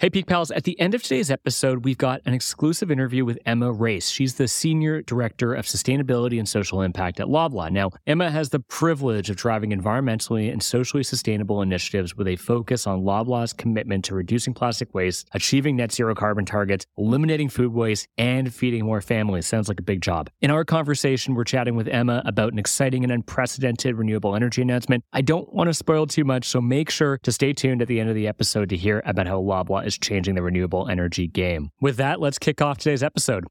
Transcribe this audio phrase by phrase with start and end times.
[0.00, 3.36] Hey, Peak Pals, at the end of today's episode, we've got an exclusive interview with
[3.44, 4.10] Emma Race.
[4.10, 7.72] She's the Senior Director of Sustainability and Social Impact at Loblaw.
[7.72, 12.86] Now, Emma has the privilege of driving environmentally and socially sustainable initiatives with a focus
[12.86, 18.06] on Loblaw's commitment to reducing plastic waste, achieving net zero carbon targets, eliminating food waste,
[18.16, 19.48] and feeding more families.
[19.48, 20.30] Sounds like a big job.
[20.40, 25.02] In our conversation, we're chatting with Emma about an exciting and unprecedented renewable energy announcement.
[25.12, 27.98] I don't want to spoil too much, so make sure to stay tuned at the
[27.98, 31.70] end of the episode to hear about how Loblaw is changing the renewable energy game.
[31.80, 33.44] With that, let's kick off today's episode.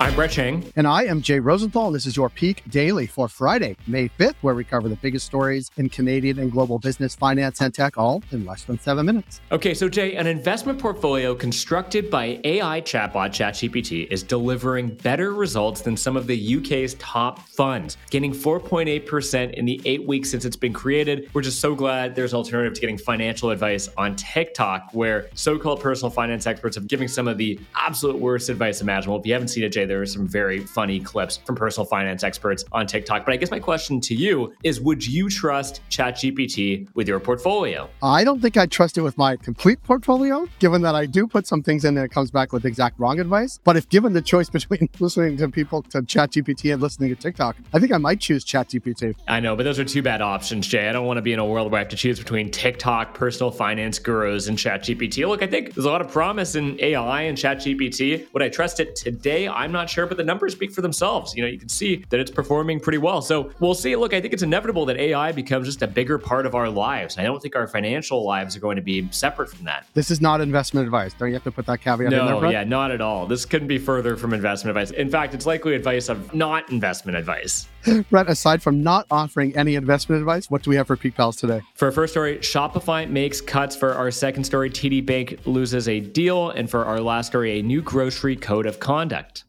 [0.00, 0.72] I'm Brett Chang.
[0.76, 1.88] And I am Jay Rosenthal.
[1.88, 5.26] And this is your Peak Daily for Friday, May 5th, where we cover the biggest
[5.26, 9.42] stories in Canadian and global business, finance, and tech, all in less than seven minutes.
[9.52, 15.82] Okay, so Jay, an investment portfolio constructed by AI chatbot ChatGPT is delivering better results
[15.82, 20.56] than some of the UK's top funds, gaining 4.8% in the eight weeks since it's
[20.56, 21.28] been created.
[21.34, 25.58] We're just so glad there's an alternative to getting financial advice on TikTok, where so
[25.58, 29.20] called personal finance experts have given some of the absolute worst advice imaginable.
[29.20, 32.22] If you haven't seen it, Jay, there are some very funny clips from personal finance
[32.22, 33.24] experts on TikTok.
[33.24, 37.90] But I guess my question to you is would you trust ChatGPT with your portfolio?
[38.00, 41.48] I don't think I'd trust it with my complete portfolio, given that I do put
[41.48, 43.58] some things in and it comes back with exact wrong advice.
[43.64, 47.56] But if given the choice between listening to people to ChatGPT and listening to TikTok,
[47.72, 49.16] I think I might choose ChatGPT.
[49.26, 50.88] I know, but those are two bad options, Jay.
[50.88, 53.14] I don't want to be in a world where I have to choose between TikTok,
[53.14, 55.26] personal finance gurus, and ChatGPT.
[55.26, 58.32] Look, I think there's a lot of promise in AI and ChatGPT.
[58.32, 59.48] Would I trust it today?
[59.48, 61.34] I'm not sure, but the numbers speak for themselves.
[61.34, 63.22] You know, you can see that it's performing pretty well.
[63.22, 63.96] So we'll see.
[63.96, 67.16] Look, I think it's inevitable that AI becomes just a bigger part of our lives.
[67.18, 69.86] I don't think our financial lives are going to be separate from that.
[69.94, 71.14] This is not investment advice.
[71.14, 72.42] Don't you have to put that caveat no, in there?
[72.42, 73.26] No, yeah, not at all.
[73.26, 74.90] This couldn't be further from investment advice.
[74.90, 77.68] In fact, it's likely advice of not investment advice.
[78.10, 81.36] Brett, aside from not offering any investment advice, what do we have for Peak Pals
[81.36, 81.60] today?
[81.74, 83.74] For our first story, Shopify makes cuts.
[83.74, 86.50] For our second story, TD Bank loses a deal.
[86.50, 89.44] And for our last story, a new grocery code of conduct.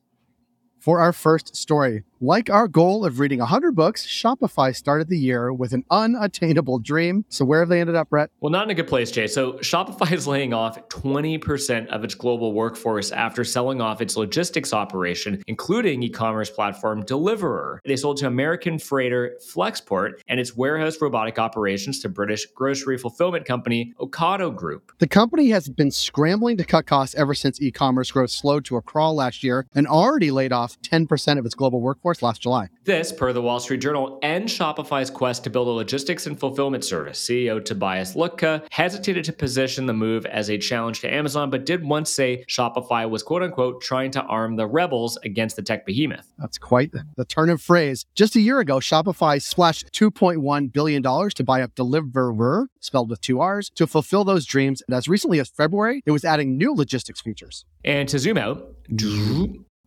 [0.81, 5.51] For our first story, like our goal of reading 100 books, Shopify started the year
[5.51, 7.25] with an unattainable dream.
[7.29, 8.29] So, where have they ended up, Brett?
[8.39, 9.25] Well, not in a good place, Jay.
[9.25, 14.71] So, Shopify is laying off 20% of its global workforce after selling off its logistics
[14.71, 17.79] operation, including e commerce platform Deliverr.
[17.85, 23.45] They sold to American freighter Flexport and its warehouse robotic operations to British grocery fulfillment
[23.45, 24.91] company Ocado Group.
[24.99, 28.77] The company has been scrambling to cut costs ever since e commerce growth slowed to
[28.77, 32.67] a crawl last year and already laid off 10% of its global workforce last July.
[32.83, 36.83] This, per the Wall Street Journal, and Shopify's quest to build a logistics and fulfillment
[36.83, 37.23] service.
[37.23, 41.85] CEO Tobias Lütke hesitated to position the move as a challenge to Amazon, but did
[41.85, 46.31] once say Shopify was quote unquote trying to arm the rebels against the tech behemoth.
[46.37, 48.05] That's quite the turn of phrase.
[48.15, 53.39] Just a year ago, Shopify splashed $2.1 billion to buy up Deliverr, spelled with two
[53.39, 54.81] R's, to fulfill those dreams.
[54.87, 57.65] And as recently as February, it was adding new logistics features.
[57.83, 58.75] And to zoom out,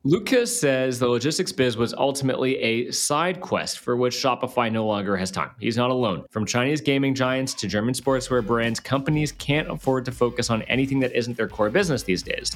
[0.06, 5.16] Lucas says the logistics biz was ultimately a side quest for which Shopify no longer
[5.16, 5.52] has time.
[5.58, 6.26] He's not alone.
[6.28, 11.00] From Chinese gaming giants to German sportswear brands, companies can't afford to focus on anything
[11.00, 12.54] that isn't their core business these days.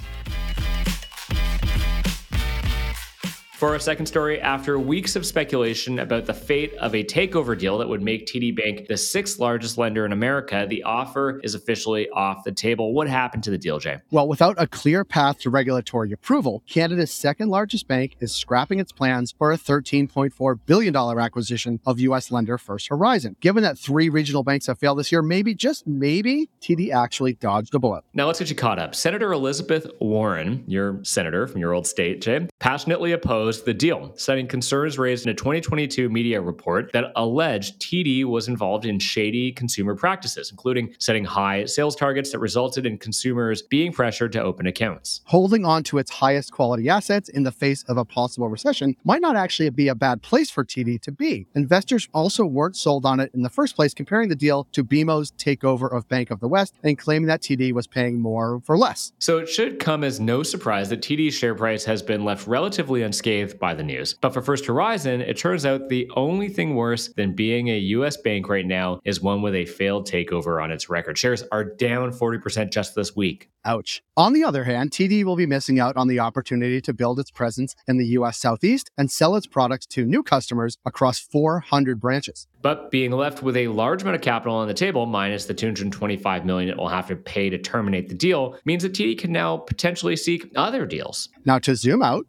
[3.58, 7.76] For our second story, after weeks of speculation about the fate of a takeover deal
[7.78, 12.08] that would make TD Bank the sixth largest lender in America, the offer is officially
[12.10, 12.94] off the table.
[12.94, 13.98] What happened to the deal, Jay?
[14.12, 18.92] Well, without a clear path to regulatory approval, Canada's second largest bank is scrapping its
[18.92, 22.30] plans for a $13.4 billion acquisition of U.S.
[22.30, 23.34] lender First Horizon.
[23.40, 27.74] Given that three regional banks have failed this year, maybe, just maybe, TD actually dodged
[27.74, 28.04] a bullet.
[28.14, 28.94] Now let's get you caught up.
[28.94, 34.46] Senator Elizabeth Warren, your senator from your old state, Jay, passionately opposed the deal, citing
[34.46, 39.94] concerns raised in a 2022 media report that alleged TD was involved in shady consumer
[39.94, 45.20] practices, including setting high sales targets that resulted in consumers being pressured to open accounts.
[45.26, 49.20] Holding on to its highest quality assets in the face of a possible recession might
[49.20, 51.46] not actually be a bad place for TD to be.
[51.54, 55.30] Investors also weren't sold on it in the first place, comparing the deal to BMO's
[55.32, 59.12] takeover of Bank of the West and claiming that TD was paying more for less.
[59.18, 63.02] So it should come as no surprise that TD's share price has been left relatively
[63.02, 64.14] unscathed by the news.
[64.20, 68.16] But for First Horizon, it turns out the only thing worse than being a US
[68.16, 71.18] bank right now is one with a failed takeover on its record.
[71.18, 73.50] Shares are down 40% just this week.
[73.64, 74.02] Ouch.
[74.16, 77.30] On the other hand, TD will be missing out on the opportunity to build its
[77.30, 82.46] presence in the US Southeast and sell its products to new customers across 400 branches.
[82.62, 86.46] But being left with a large amount of capital on the table, minus the 225
[86.46, 89.58] million it will have to pay to terminate the deal, means that TD can now
[89.58, 91.28] potentially seek other deals.
[91.44, 92.26] Now, to zoom out,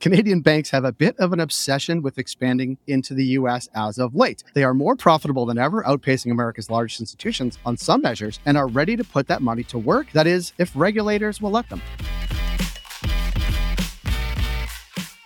[0.00, 4.14] Canadian banks have a bit of an obsession with expanding into the US as of
[4.14, 4.44] late.
[4.54, 8.68] They are more profitable than ever, outpacing America's largest institutions on some measures, and are
[8.68, 10.10] ready to put that money to work.
[10.12, 11.82] That is, if regulators will let them.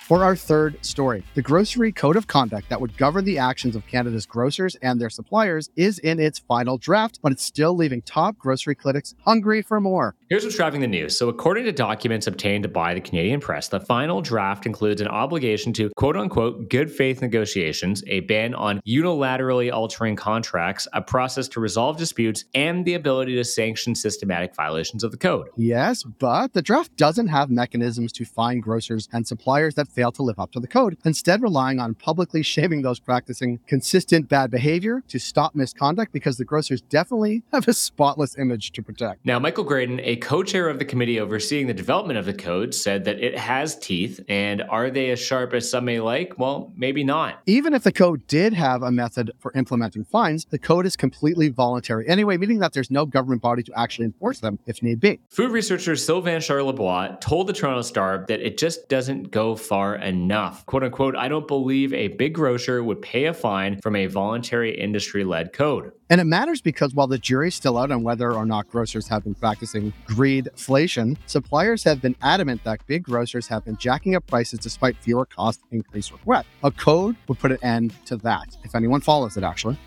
[0.07, 3.85] For our third story, the Grocery Code of Conduct that would govern the actions of
[3.89, 8.39] Canada's grocers and their suppliers is in its final draft, but it's still leaving top
[8.39, 10.15] grocery critics hungry for more.
[10.29, 11.19] Here's what's driving the news.
[11.19, 15.73] So, according to documents obtained by the Canadian press, the final draft includes an obligation
[15.73, 21.59] to quote unquote good faith negotiations, a ban on unilaterally altering contracts, a process to
[21.59, 25.49] resolve disputes, and the ability to sanction systematic violations of the code.
[25.57, 30.23] Yes, but the draft doesn't have mechanisms to fine grocers and suppliers that fail to
[30.23, 35.03] live up to the code, instead, relying on publicly shaming those practicing consistent bad behavior
[35.09, 39.25] to stop misconduct because the grocers definitely have a spotless image to protect.
[39.25, 42.75] Now, Michael Graydon, a co chair of the committee overseeing the development of the code,
[42.75, 46.39] said that it has teeth, and are they as sharp as some may like?
[46.39, 47.41] Well, maybe not.
[47.47, 51.49] Even if the code did have a method for implementing fines, the code is completely
[51.49, 55.21] voluntary anyway, meaning that there's no government body to actually enforce them if need be.
[55.31, 60.67] Food researcher Sylvain Charlebois told the Toronto Star that it just doesn't go far enough.
[60.67, 64.77] Quote unquote, I don't believe a big grocer would pay a fine from a voluntary
[64.79, 65.93] industry led code.
[66.11, 69.25] And it matters because while the jury's still out on whether or not grocers have
[69.25, 74.59] been practicing greedflation, suppliers have been adamant that big grocers have been jacking up prices
[74.59, 76.47] despite fewer cost increase requests.
[76.63, 79.79] A code would put an end to that, if anyone follows it, actually.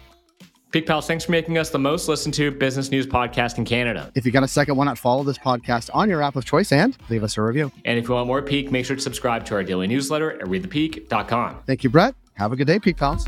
[0.71, 4.11] Peak Pals, thanks for making us the most listened to business news podcast in Canada.
[4.13, 6.71] If you got a second, why not follow this podcast on your app of choice
[6.71, 7.71] and leave us a review?
[7.85, 10.41] And if you want more Peak, make sure to subscribe to our daily newsletter at
[10.41, 11.63] readthepeak.com.
[11.65, 12.13] Thank you, Brett.
[12.35, 13.25] Have a good day, Peak Pals.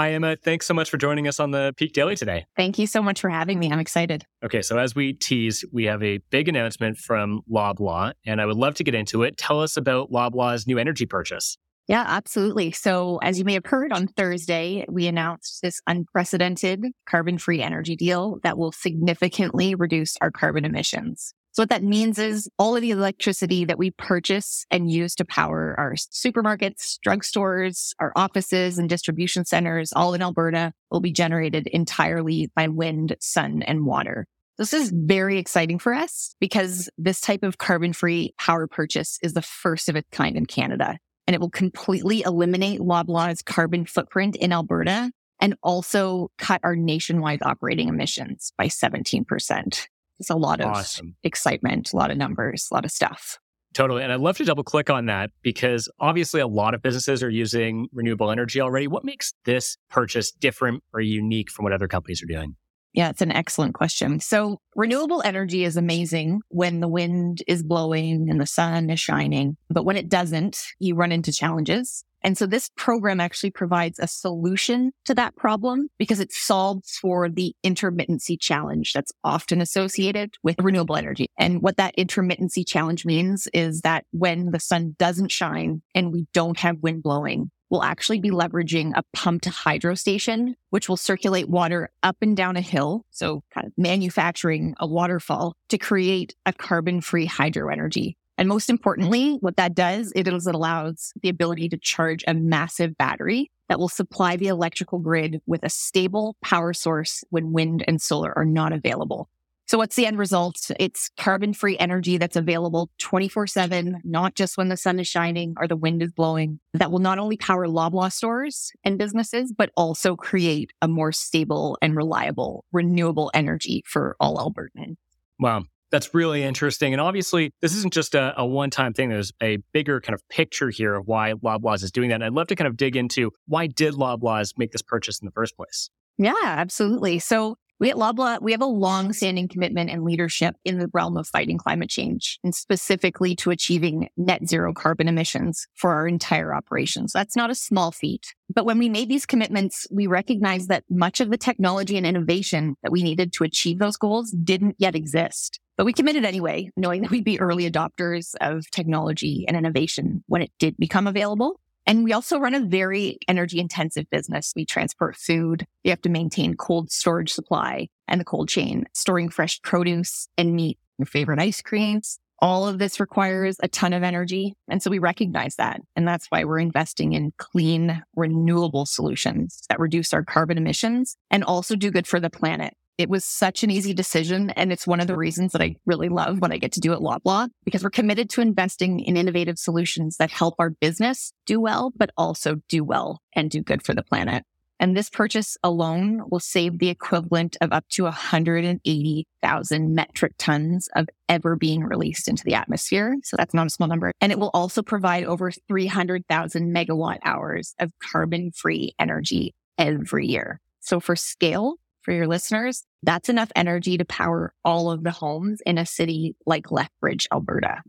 [0.00, 0.28] Hi, Emma.
[0.28, 2.46] Uh, thanks so much for joining us on the Peak Daily today.
[2.56, 3.70] Thank you so much for having me.
[3.70, 4.24] I'm excited.
[4.42, 8.56] Okay, so as we tease, we have a big announcement from Loblaw, and I would
[8.56, 9.36] love to get into it.
[9.36, 11.58] Tell us about Loblaw's new energy purchase.
[11.86, 12.70] Yeah, absolutely.
[12.70, 17.94] So, as you may have heard on Thursday, we announced this unprecedented carbon free energy
[17.94, 21.34] deal that will significantly reduce our carbon emissions.
[21.52, 25.24] So what that means is all of the electricity that we purchase and use to
[25.24, 31.66] power our supermarkets, drugstores, our offices and distribution centers, all in Alberta will be generated
[31.66, 34.26] entirely by wind, sun and water.
[34.58, 39.32] This is very exciting for us because this type of carbon free power purchase is
[39.32, 40.98] the first of its kind in Canada.
[41.26, 45.10] And it will completely eliminate Loblaw's carbon footprint in Alberta
[45.40, 49.86] and also cut our nationwide operating emissions by 17%.
[50.20, 51.16] It's a lot of awesome.
[51.24, 53.38] excitement, a lot of numbers, a lot of stuff.
[53.72, 54.02] Totally.
[54.02, 57.30] And I'd love to double click on that because obviously a lot of businesses are
[57.30, 58.88] using renewable energy already.
[58.88, 62.56] What makes this purchase different or unique from what other companies are doing?
[62.92, 64.18] Yeah, it's an excellent question.
[64.18, 69.56] So renewable energy is amazing when the wind is blowing and the sun is shining.
[69.68, 72.04] But when it doesn't, you run into challenges.
[72.22, 77.28] And so this program actually provides a solution to that problem because it solves for
[77.28, 81.26] the intermittency challenge that's often associated with renewable energy.
[81.38, 86.26] And what that intermittency challenge means is that when the sun doesn't shine and we
[86.32, 91.48] don't have wind blowing, we'll actually be leveraging a pumped hydro station, which will circulate
[91.48, 93.06] water up and down a hill.
[93.10, 98.16] So kind of manufacturing a waterfall to create a carbon free hydro energy.
[98.40, 102.32] And most importantly, what that does, it is it allows the ability to charge a
[102.32, 107.84] massive battery that will supply the electrical grid with a stable power source when wind
[107.86, 109.28] and solar are not available.
[109.66, 110.70] So what's the end result?
[110.80, 115.54] It's carbon free energy that's available 24 seven, not just when the sun is shining
[115.58, 119.70] or the wind is blowing that will not only power Loblaw stores and businesses, but
[119.76, 124.96] also create a more stable and reliable renewable energy for all Albertans.
[125.38, 126.92] Wow that's really interesting.
[126.92, 129.08] And obviously, this isn't just a, a one time thing.
[129.08, 132.16] There's a bigger kind of picture here of why Loblaws is doing that.
[132.16, 135.26] And I'd love to kind of dig into why did Loblaws make this purchase in
[135.26, 135.90] the first place?
[136.18, 137.18] Yeah, absolutely.
[137.18, 141.16] So we at Loblaw, we have a long standing commitment and leadership in the realm
[141.16, 146.54] of fighting climate change and specifically to achieving net zero carbon emissions for our entire
[146.54, 147.12] operations.
[147.12, 148.34] That's not a small feat.
[148.54, 152.76] But when we made these commitments, we recognized that much of the technology and innovation
[152.82, 155.58] that we needed to achieve those goals didn't yet exist.
[155.80, 160.42] But we committed anyway, knowing that we'd be early adopters of technology and innovation when
[160.42, 161.58] it did become available.
[161.86, 164.52] And we also run a very energy intensive business.
[164.54, 165.64] We transport food.
[165.82, 170.54] You have to maintain cold storage supply and the cold chain, storing fresh produce and
[170.54, 172.18] meat, your favorite ice creams.
[172.40, 174.56] All of this requires a ton of energy.
[174.68, 175.80] And so we recognize that.
[175.96, 181.42] And that's why we're investing in clean, renewable solutions that reduce our carbon emissions and
[181.42, 182.74] also do good for the planet.
[183.00, 184.50] It was such an easy decision.
[184.50, 186.92] And it's one of the reasons that I really love what I get to do
[186.92, 191.58] at Loblaw because we're committed to investing in innovative solutions that help our business do
[191.60, 194.44] well, but also do well and do good for the planet.
[194.78, 201.08] And this purchase alone will save the equivalent of up to 180,000 metric tons of
[201.26, 203.16] ever being released into the atmosphere.
[203.22, 204.12] So that's not a small number.
[204.20, 210.60] And it will also provide over 300,000 megawatt hours of carbon free energy every year.
[210.80, 215.60] So for scale, for your listeners, that's enough energy to power all of the homes
[215.66, 217.82] in a city like Lethbridge, Alberta.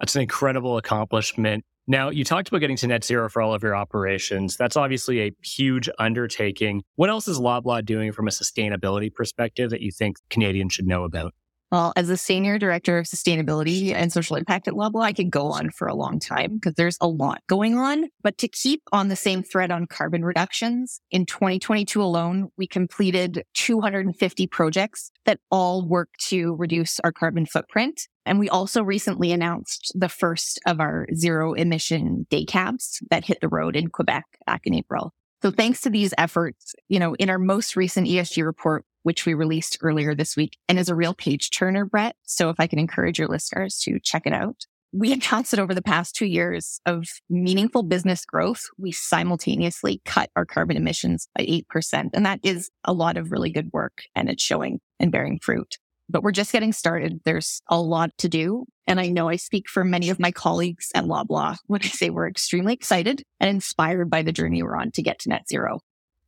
[0.00, 1.64] That's an incredible accomplishment.
[1.88, 4.56] Now, you talked about getting to net zero for all of your operations.
[4.56, 6.82] That's obviously a huge undertaking.
[6.96, 11.04] What else is Loblaw doing from a sustainability perspective that you think Canadians should know
[11.04, 11.32] about?
[11.72, 15.48] Well, as a senior director of sustainability and social impact at Loblaw, I could go
[15.48, 18.08] on for a long time because there's a lot going on.
[18.22, 23.42] But to keep on the same thread on carbon reductions, in 2022 alone, we completed
[23.54, 28.02] 250 projects that all work to reduce our carbon footprint.
[28.24, 33.40] And we also recently announced the first of our zero emission day cabs that hit
[33.40, 35.12] the road in Quebec back in April.
[35.42, 39.34] So thanks to these efforts, you know, in our most recent ESG report, which we
[39.34, 42.16] released earlier this week and is a real page turner, Brett.
[42.24, 44.66] So if I can encourage your listeners to check it out.
[44.92, 50.30] We announced that over the past two years of meaningful business growth, we simultaneously cut
[50.34, 52.10] our carbon emissions by 8%.
[52.14, 55.78] And that is a lot of really good work and it's showing and bearing fruit.
[56.08, 57.20] But we're just getting started.
[57.24, 58.64] There's a lot to do.
[58.88, 62.10] And I know I speak for many of my colleagues at Loblaw when I say
[62.10, 65.78] we're extremely excited and inspired by the journey we're on to get to net zero.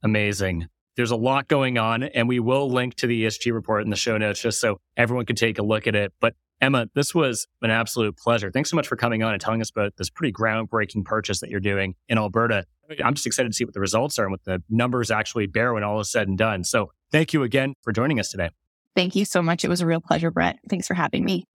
[0.04, 0.68] Amazing.
[0.98, 3.94] There's a lot going on, and we will link to the ESG report in the
[3.94, 6.12] show notes just so everyone can take a look at it.
[6.20, 8.50] But Emma, this was an absolute pleasure.
[8.50, 11.50] Thanks so much for coming on and telling us about this pretty groundbreaking purchase that
[11.50, 12.64] you're doing in Alberta.
[13.04, 15.72] I'm just excited to see what the results are and what the numbers actually bear
[15.72, 16.64] when all is said and done.
[16.64, 18.50] So thank you again for joining us today.
[18.96, 19.64] Thank you so much.
[19.64, 20.58] It was a real pleasure, Brett.
[20.68, 21.46] Thanks for having me.